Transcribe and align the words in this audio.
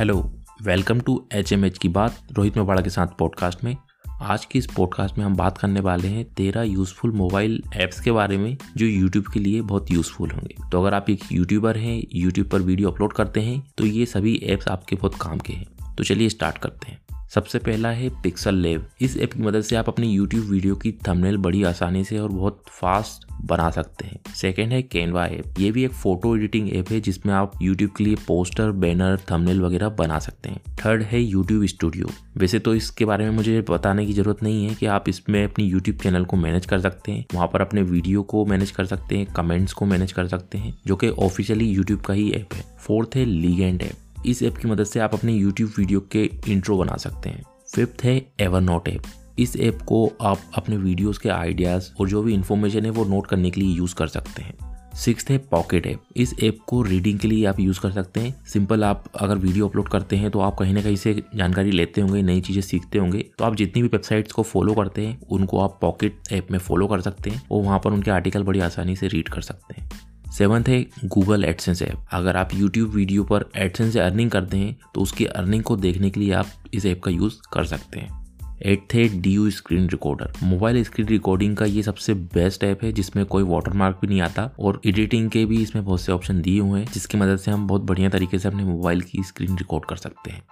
Hello, 0.00 0.20
welcome 0.62 1.00
to 1.00 1.14
H 1.32 1.52
M 1.52 1.64
H 1.64 1.78
की 1.78 1.88
बात, 1.88 2.18
रोहित 2.32 2.56
मेवाड़ा 2.56 2.82
के 2.82 2.90
साथ 2.90 3.06
पॉडकास्ट 3.18 3.64
में। 3.64 3.76
आज 4.22 4.44
के 4.44 4.58
इस 4.58 4.66
पॉडकास्ट 4.66 5.18
में 5.18 5.24
हम 5.24 5.36
बात 5.36 5.58
करने 5.58 5.80
वाले 5.80 6.08
हैं 6.08 6.24
तेरह 6.34 6.62
यूज़फुल 6.62 7.12
मोबाइल 7.12 7.62
ऐप्स 7.74 8.00
के 8.00 8.12
बारे 8.12 8.38
में, 8.38 8.56
जो 8.76 8.86
यूट्यूब 8.86 9.24
के 9.32 9.40
लिए 9.40 9.60
बहुत 9.62 9.90
यूज़फुल 9.90 10.30
होंगे। 10.30 10.56
तो 10.72 10.80
अगर 10.82 10.94
आप 10.94 11.10
एक 11.10 11.20
यूट्यूबर 11.32 11.76
हैं 11.76 12.02
यूट्यूब 12.14 12.48
पर 12.48 12.62
वीडियो 12.62 12.90
अपलोड 12.90 13.12
करते 13.12 13.40
हैं 13.40 13.62
तो 13.78 13.86
ये 13.86 14.06
सभी 14.06 14.36
ऐप्स 14.36 14.68
आपके 14.68 14.96
बहुत 14.96 15.14
काम 15.20 15.38
के 15.38 15.52
हैं। 15.52 15.94
तो 15.94 16.04
चलिए 16.04 16.28
स्टार्ट 16.28 16.58
करते 16.58 16.90
हैं। 16.92 16.98
सबसे 17.30 17.58
पहला 17.58 17.88
है 17.88 18.08
पिक्सल 18.22 18.54
लेव। 18.54 18.86
इस 19.00 19.16
ऐप 19.16 19.32
की 19.32 19.42
मदद 19.42 19.60
से 19.60 19.76
आप 19.76 19.88
अपनी 19.88 20.06
यूट्यूब 20.08 20.44
वीडियो 20.44 20.74
की 20.74 20.90
थंबनेल 21.08 21.36
बड़ी 21.36 21.62
आसानी 21.62 22.02
से 22.04 22.18
और 22.18 22.28
बहुत 22.28 22.62
फास्ट 22.70 23.26
बना 23.42 23.70
सकते 23.70 24.06
हैं। 24.06 24.34
सेकेंड 24.34 24.72
है 24.72 24.80
कैनवा 24.82 25.26
ऐप। 25.26 25.58
ये 25.58 25.70
भी 25.70 25.84
एक 25.84 25.92
फ़ोटो 25.92 26.34
एडिटिंग 26.36 26.70
ऐप 26.70 26.90
है 26.90 27.00
जिसमें 27.00 27.32
आप 27.34 27.52
यूट्यूब 27.62 27.90
के 27.98 28.04
लिए 28.04 28.16
पोस्टर 28.26 28.70
बैनर 28.70 29.18
थंबनेल 29.30 29.60
वगैरह 29.60 29.88
बना 29.88 30.18
सकते 30.18 30.48
हैं। 30.48 30.60
थर्ड 30.76 31.02
है 31.02 31.20
यूट्यूब 31.20 31.66
स्टूडियो 31.66 32.08
वैसे 32.36 32.58
तो 32.58 32.74
इसके 32.74 33.04
बारे 33.04 33.24
में 33.24 33.30
मुझे 33.30 33.60
बताने 33.70 34.06
की 34.06 34.12
ज़रूरत 34.12 34.42
नहीं 34.42 34.66
है 34.68 34.74
कि 34.74 34.86
आप 34.86 35.08
इसमें 35.08 35.42
अपनी 35.44 35.64
यूट्यूब 35.64 35.96
चैनल 35.96 36.24
को 36.24 36.36
मैनेज 36.36 36.66
कर 36.66 36.80
सकते 36.80 37.12
हैं। 37.12 37.24
वहाँ 37.34 37.48
पर 37.52 37.60
अपने 37.60 37.82
वीडियो 37.82 38.22
को 38.22 38.44
मैनेज 38.46 38.70
कर 38.70 38.84
सकते 38.86 39.18
हैं 39.18 39.26
कमेंट्स 39.26 39.72
को 39.72 39.86
मैनेज 39.86 40.12
कर 40.12 40.28
सकते 40.28 40.58
हैं, 40.58 40.78
जो 40.86 40.96
कि 40.96 41.08
ऑफिशियली 41.08 41.70
यूट्यूब 41.70 42.00
का 42.00 42.14
ही 42.14 42.30
ऐप 42.32 42.54
है। 42.54 42.64
फोर्थ 42.78 43.16
है 43.16 43.24
लीगेंड 43.24 43.82
ऐप। 43.82 43.96
इस 44.26 44.42
ऐप 44.42 44.56
की 44.56 44.68
मदद 44.68 44.84
से 44.84 45.00
आप 45.00 45.14
अपने 45.14 45.32
यूट्यूब 45.32 45.72
वीडियो 45.78 46.00
के 46.00 46.30
इंट्रो 46.48 46.76
बना 46.78 46.96
सकते 46.96 47.28
हैं। 47.28 47.42
फिफ्थ 47.74 48.04
है 48.04 48.32
एवर 48.40 48.60
नोट 48.60 48.88
ऐप। 48.88 49.02
इस 49.38 49.56
ऐप 49.56 49.82
को 49.82 50.12
आप 50.22 50.38
अपने 50.54 50.76
वीडियोस 50.76 51.18
के 51.18 51.28
आइडियाज़ 51.28 51.90
और 52.00 52.08
जो 52.08 52.22
भी 52.22 52.34
इन्फॉर्मेशन 52.34 52.84
है 52.84 52.90
वो 52.90 53.04
नोट 53.04 53.26
करने 53.26 53.50
के 53.50 53.60
लिए 53.60 53.76
यूज़ 53.76 53.94
कर 53.94 54.06
सकते 54.06 54.42
हैं। 54.42 54.54
सिक्स 54.94 55.28
है 55.28 55.38
पॉकेट 55.38 55.86
ऐप। 55.86 56.02
इस 56.16 56.34
ऐप 56.42 56.58
को 56.66 56.82
रीडिंग 56.82 57.18
के 57.18 57.28
लिए 57.28 57.44
आप 57.46 57.60
यूज़ 57.60 57.80
कर 57.80 57.90
सकते 57.90 58.20
हैं। 58.20 58.34
सिंपल 58.44 58.84
आप 58.84 59.04
अगर 59.20 59.36
वीडियो 59.36 59.68
अपलोड 59.68 59.88
करते 59.88 60.16
हैं 60.16 60.30
तो 60.30 60.40
आप 60.40 60.56
कहीं 60.58 60.74
ना 60.74 60.82
कहीं 60.82 60.96
से 60.96 61.22
जानकारी 61.34 61.70
लेते 61.70 62.00
होंगे, 62.00 62.22
नई 62.22 62.40
चीज़ें 62.40 62.62
सीखते 62.62 62.98
होंगे। 62.98 63.24
तो 63.38 63.44
आप 63.44 63.56
जितनी 63.56 63.82
भी 63.82 63.88
वेबसाइट्स 63.88 64.32
को 64.32 64.42
फॉलो 64.42 64.74
करते 64.74 65.06
हैं, 65.06 65.20
उनको 65.20 65.60
आप 65.60 65.78
पॉकेट 65.80 66.20
ऐप 66.32 66.50
में 66.50 66.58
फॉलो 66.58 66.86
कर 66.86 67.00
सकते 67.00 67.30
हैं 67.30 67.42
और 67.52 67.62
वहाँ 67.62 67.80
पर 67.84 67.92
उनके 67.92 68.10
आर्टिकल 68.10 68.42
बड़ी 68.42 68.60
आसानी 68.60 68.96
से 68.96 69.08
रीड 69.08 69.28
कर 69.28 69.40
सकते 69.40 69.80
हैं। 69.80 69.90
सेवन्थ 70.30 70.68
है 70.68 70.80
गूगल 71.04 71.44
एडसेंस 71.44 71.82
ऐप। 71.82 72.06
अगर 72.12 72.36
आप 72.36 72.54
यूट्यूब 72.54 72.90
वीडियो 72.90 73.24
पर 73.24 73.44
एडसेंस 73.56 73.92
से 73.92 74.00
अर्निंग 74.00 74.30
करते 74.30 74.56
हैं 74.56 74.76
तो 74.94 75.00
उसकी 75.00 75.24
अर्निंग 75.24 75.62
को 75.62 75.76
देखने 75.76 76.10
के 76.10 76.20
लिए 76.20 76.32
आप 76.32 76.46
इस 76.74 76.86
ऐप 76.86 77.02
का 77.02 77.10
यूज़ 77.10 77.34
कर 77.52 77.64
सकते 77.64 78.00
हैं। 78.00 78.18
एट्थ 78.62 78.94
है 78.94 79.06
D 79.22 79.32
U 79.32 79.50
screen 79.50 79.88
recorder. 79.88 80.32
Mobile 80.42 80.82
screen 80.84 81.08
recording 81.08 81.56
का 81.56 81.64
ये 81.64 81.82
सबसे 81.82 82.14
बेस्ट 82.14 82.64
ऐप 82.64 82.84
है, 82.84 82.92
जिसमें 82.92 83.24
कोई 83.26 83.42
वाटरमार्क 83.42 83.98
भी 84.02 84.08
नहीं 84.08 84.20
आता, 84.20 84.50
और 84.60 84.80
एडिटिंग 84.86 85.30
के 85.30 85.44
भी 85.44 85.62
इसमें 85.62 85.84
बहुत 85.84 86.00
से 86.00 86.12
ऑप्शन 86.12 86.40
दिए 86.40 86.60
हुए 86.60 86.80
हैं, 86.80 86.88
जिसकी 86.92 87.18
मदद 87.18 87.36
से 87.36 87.50
हम 87.50 87.66
बहुत 87.66 87.82
बढ़िया 87.82 88.08
तरीके 88.08 88.38
से 88.38 88.48
अपने 88.48 88.64
मोबाइल 88.64 89.00
की 89.00 89.22
स्क्रीन 89.22 89.56
रिकॉर्ड 89.56 89.84
कर 89.84 89.96
सकते 89.96 90.30
हैं। 90.30 90.42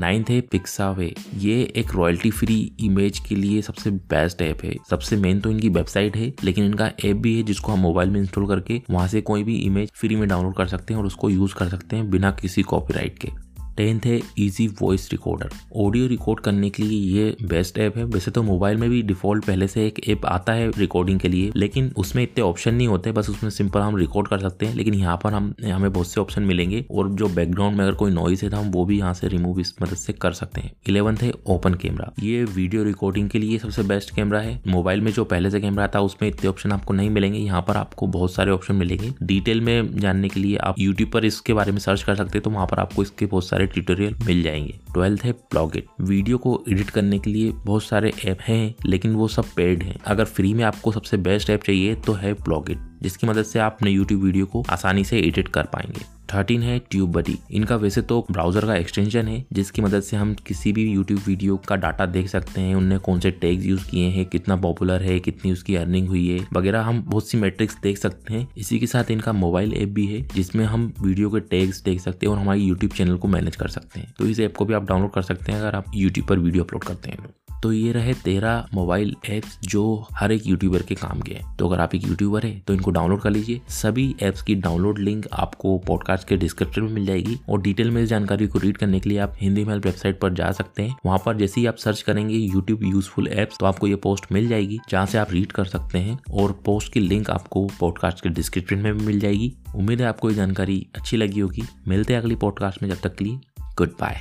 नाइन्थ 0.00 0.30
है 0.30 0.40
पिक्सावे 0.40 1.12
ये 1.34 1.60
एक 1.76 1.92
रॉयल्टी 1.94 2.30
फ्री 2.30 2.56
इमेज 2.80 3.18
के 3.18 3.34
लिए 3.34 3.62
सबसे 3.62 3.90
बेस्ट 3.90 4.42
ऐप 4.42 4.62
है। 4.64 4.74
सबसे 4.90 5.16
मेन 5.16 5.40
तो 5.40 5.50
इनकी 5.50 5.68
वेबसाइट 5.68 6.16
है, 6.16 6.32
लेकिन 6.44 6.64
इनका 6.64 6.90
ऐप 7.04 7.16
भी 7.16 7.36
है 7.36 7.42
जिसको 7.42 7.72
हम 7.72 7.78
मोबाइल 7.78 8.10
में 8.10 8.20
इंस्टॉल 8.20 8.46
करके 8.46 8.80
वहाँ 8.90 9.08
से 9.08 9.20
कोई 9.20 9.44
भी 9.44 9.56
इमेज 9.56 9.90
फ्री 9.94 10.16
में 10.16 10.28
डाउनलोड 10.28 10.56
कर 10.56 10.66
सकते 10.66 10.94
हैं 10.94 11.00
और 11.00 11.06
उसको 11.06 11.30
यूज़ 11.30 11.54
कर 11.54 11.68
सकते 11.68 11.96
हैं 11.96 12.10
बिना 12.10 12.30
किसी 12.30 12.62
कॉपीराइट 12.62 13.18
के। 13.18 13.47
टेंथ 13.78 14.06
है 14.06 14.20
easy 14.38 14.66
voice 14.80 15.08
recorder 15.12 15.50
audio 15.76 16.06
record 16.08 16.40
करने 16.40 16.70
के 16.70 16.82
लिए 16.82 16.98
ये 17.14 17.36
बेस्ट 17.48 17.78
ऐप 17.78 17.96
है। 17.96 18.04
वैसे 18.06 18.30
तो 18.30 18.42
मोबाइल 18.42 18.76
में 18.76 18.88
भी 18.90 19.02
डिफ़ॉल्ट 19.04 19.44
पहले 19.44 19.66
से 19.68 19.86
एक 19.86 20.00
ऐप 20.08 20.26
आता 20.26 20.52
है 20.52 20.70
रिकॉर्डिंग 20.78 21.20
के 21.20 21.28
लिए, 21.28 21.52
लेकिन 21.56 21.92
उसमें 21.96 22.22
इतने 22.22 22.44
ऑप्शन 22.44 22.74
नहीं 22.74 22.88
होते, 22.88 23.12
बस 23.12 23.30
उसमें 23.30 23.50
सिंपल 23.50 23.80
हम 23.80 23.96
रिकॉर्ड 23.96 24.28
कर 24.28 24.38
सकते 24.38 24.66
हैं, 24.66 24.74
लेकिन 24.74 24.94
यहाँ 24.94 25.16
पर 25.24 25.32
हम 25.32 25.52
हमें 25.64 25.92
बहुत 25.92 26.08
से 26.08 26.20
ऑप्शन 26.20 26.42
मिलेंगे, 26.44 26.84
और 26.90 27.08
जो 27.10 27.28
बैकग्राउंड 27.30 27.76
में 27.76 27.84
अगर 27.84 27.94
कोई 27.96 28.10
नॉइज़ 28.12 28.44
है 28.44 28.50
तो 28.50 28.56
हम 28.56 28.70
वो 28.70 28.84
भी 28.84 28.98
यहाँ 28.98 29.12
से 29.14 29.28
रिमूव 29.28 29.60
इस 29.60 29.74
मदद 29.82 29.96
से 29.96 30.12
कर 30.14 30.32
सकते 30.32 30.60
हैं। 30.60 30.72
इलेवंथ 30.88 31.22
है 31.22 31.32
ओपन 31.48 31.74
कैमरा 31.76 32.12
ये 32.22 32.44
वीडियो 32.46 32.84
रिकॉर्डिंग 32.84 33.28
के 33.30 33.38
लिए 33.38 33.58
सबसे 33.58 33.82
बेस्ट 33.84 34.14
कैमरा 34.16 34.40
है। 34.40 34.60
मोबाइल 34.68 35.00
में 35.00 35.12
जो 35.12 35.24
पहले 35.26 35.50
से 35.50 35.60
कैमरा 35.60 35.86
था, 35.88 36.00
उसमें 36.00 36.28
इतने 36.28 36.48
ऑप्शन 36.48 36.72
आपको 36.72 36.94
नहीं 36.94 37.10
मिलेंगे। 37.10 37.38
यहाँ 37.38 37.62
पर 37.62 37.76
आपको 37.76 38.06
बहुत 38.08 38.32
सारे 38.32 38.50
ऑप्शन 38.50 38.74
मिलेंगे। 38.76 39.12
डिटेल 39.22 39.60
में 39.60 39.96
जानने 39.96 40.28
के 40.28 40.40
लिए 40.40 40.56
आप 40.58 40.78
यूट्यूब 40.78 41.10
पर 41.10 41.24
इसके 41.24 41.54
बारे 41.54 41.72
में 41.72 41.78
सर्च 41.80 42.02
कर 42.02 42.14
सकते 42.16 42.38
हैं 42.38 42.42
तो 42.42 42.50
वहाँ 42.50 42.66
पर 42.66 42.80
आपको 42.80 43.02
इसके 43.02 43.26
बहुत 43.26 43.46
सारे 43.46 43.66
ट्यूटोरियल 43.68 44.16
मिल 44.26 44.42
जाएँगे। 44.42 44.78
ट्वेल्थ 44.94 45.24
है 45.24 45.32
ब्लॉगिट 45.32 45.86
वीडियो 46.00 46.38
को 46.38 46.62
एडिट 46.68 46.90
करने 46.90 47.18
के 47.18 47.30
लिए 47.30 47.52
बहुत 47.64 47.82
सारे 47.82 48.12
ऐप 48.24 48.38
हैं, 48.40 48.74
लेकिन 48.86 49.14
वो 49.14 49.28
सब 49.28 49.44
पेड 49.56 49.82
हैं। 49.82 49.98
अगर 50.06 50.24
फ्री 50.24 50.54
में 50.54 50.64
आपको 50.64 50.92
सबसे 50.92 51.16
बेस्ट 51.16 51.50
ऐप 51.50 51.62
चाहिए 51.62 51.94
तो 51.96 52.12
है 52.12 52.32
ब्लॉगिट 52.34 52.78
जिसकी 53.02 53.26
मदद 53.26 53.42
से 53.42 53.58
आप 53.58 53.76
अपने 53.76 53.90
यूट्यूब 53.90 54.22
वीडियो 54.22 54.46
को 54.46 54.64
आसानी 54.70 55.04
से 55.04 55.18
एडिट 55.18 55.48
कर 55.48 55.64
पाएँगे। 55.64 56.17
थर्टीन 56.28 56.62
है 56.62 56.78
ट्यूब 56.90 57.12
बडी 57.12 57.36
इनका 57.50 57.76
वैसे 57.76 58.02
तो 58.02 58.24
ब्राउज़र 58.30 58.66
का 58.66 58.74
एक्सटेंशन 58.76 59.28
है, 59.28 59.44
जिसकी 59.52 59.82
मदद 59.82 60.02
से 60.02 60.16
हम 60.16 60.34
किसी 60.46 60.72
भी 60.72 60.84
यूट्यूब 60.84 61.20
वीडियो 61.26 61.56
का 61.68 61.76
डाटा 61.76 62.06
देख 62.06 62.28
सकते 62.28 62.60
हैं, 62.60 62.74
उनने 62.74 62.98
कौन 62.98 63.20
से 63.20 63.30
टैग्स 63.30 63.64
यूज़ 63.64 63.88
किए 63.90 64.08
हैं, 64.08 64.24
कितना 64.26 64.56
पॉपुलर 64.56 65.02
है, 65.02 65.18
कितनी 65.20 65.52
उसकी 65.52 65.76
अर्निंग 65.76 66.08
हुई 66.08 66.26
है, 66.28 66.46
वगैरह 66.52 66.82
हम 66.82 67.02
बहुत 67.02 67.28
सी 67.28 67.38
मेट्रिक्स 67.38 67.76
देख 67.82 67.98
सकते 67.98 68.34
हैं। 68.34 68.46
इसी 68.58 68.78
के 68.78 68.86
साथ 68.86 69.10
इनका 69.10 69.32
मोबाइल 69.34 69.74
ऐप 69.74 69.88
भी 69.88 70.06
है, 70.06 70.22
जिसमें 70.34 70.64
हम 70.64 70.92
वीडियो 71.00 71.30
के 71.30 71.40
टैग्स 71.40 71.82
देख 71.84 72.00
सकते 72.00 72.26
हैं 72.26 72.32
और 72.32 72.40
हमारे 72.40 72.60
यूट्यूब 72.60 72.92
चैनल 72.92 73.16
को 73.16 73.28
मैनेज 73.28 73.56
कर 73.56 73.68
सकते 73.68 74.00
हैं। 74.00 74.12
तो 74.18 74.26
इस 74.26 74.40
ऐप 74.40 74.56
को 74.56 74.64
भी 74.64 74.74
आप 74.74 74.88
डाउनलोड 74.88 75.12
कर 75.12 75.22
सकते 75.22 75.52
हैं 75.52 75.60
अगर 75.60 75.76
आप 75.76 75.92
यूट्यूब 75.94 76.26
पर 76.28 76.38
वीडियो 76.38 76.64
अपलोड 76.64 76.84
करते 76.84 77.10
हैं। 77.10 77.18
तो 77.62 77.72
ये 77.72 77.92
रहे 77.92 78.14
तेरह 78.14 78.68
मोबाइल 78.74 79.14
ऐप्स 79.28 79.58
जो 79.64 80.06
हर 80.12 80.32
एक 80.32 80.46
यूट्यूबर 80.46 80.82
के 80.82 80.94
काम 80.94 81.20
के 81.20 81.34
हैं। 81.34 81.56
तो 81.56 81.68
अगर 81.68 81.80
आप 81.80 81.94
एक 81.94 82.06
यूट्यूबर 82.06 82.46
है 82.46 82.58
तो 82.66 82.74
इनको 82.74 82.90
डाउनलोड 82.90 83.20
कर 83.20 83.30
लीजिए। 83.30 83.60
सभी 83.68 84.14
एप्स 84.22 84.42
की 84.42 84.54
डाउनलोड 84.54 84.98
लिंक 84.98 85.26
आपको 85.32 85.76
पॉडकास्ट 85.78 86.28
के 86.28 86.36
डिस्क्रिप्शन 86.36 86.82
में 86.82 86.92
मिल 86.92 87.06
जाएगी। 87.06 87.38
और 87.48 87.60
डिटेल 87.62 87.90
में 87.90 88.02
इस 88.02 88.08
जानकारी 88.08 88.46
को 88.46 88.58
रीड 88.58 88.76
करने 88.76 89.00
के 89.00 89.08
लिए 89.08 89.18
आप 89.18 89.36
हिंदी 89.40 89.64
मेल 89.64 89.80
वेबसाइट 89.80 90.20
पर 90.20 90.34
जा 90.34 90.50
सकते 90.52 90.82
हैं। 90.82 90.96
वहाँ 91.06 91.18
पर 91.26 91.36
जैसे 91.36 91.60
ही 91.60 91.66
आप 91.66 91.76
सर्च 91.76 92.02
करेंगे 92.02 92.34
यूट्यूब 92.34 92.84
यूजफुल 92.84 93.28
एप्स 93.28 93.58
तो 93.60 93.66
आपको 93.66 93.86
ये 93.86 93.96
पोस्ट 93.96 94.32
मिल 94.32 94.48
जाएगी, 94.48 94.78
जहाँ 94.90 95.06
से 95.06 95.18
आप 95.18 95.32
रीड 95.32 95.52
कर 95.52 95.64
सकते 95.64 95.98
हैं। 95.98 96.18
और 96.32 96.52
पोस्ट 96.64 96.92
की 96.92 97.00
लिंक 97.00 97.30
आपको 97.30 97.66
पॉडकास्ट 97.80 98.20
के 98.20 98.28
डिस्क्रिप्शन 98.28 98.78
में 98.78 98.92
भी 98.98 99.06
मिल 99.06 99.20
जाएगी। 99.20 99.52
उम्मीद 99.74 100.00
है 100.00 100.06
आपको 100.06 100.30
ये 100.30 100.36
जानकारी 100.36 100.86
अच्छी 100.96 101.16
लगी 101.16 101.40
होगी। 101.40 101.62
मिलते 101.88 102.12
हैं 102.12 102.20
अगली 102.20 102.34
पॉडकास्ट 102.36 102.82
में, 102.82 102.88
जब 102.90 103.00
तक 103.02 103.14
के 103.16 103.24
लिए 103.24 103.38
गुड 103.76 103.92
बाय 104.00 104.20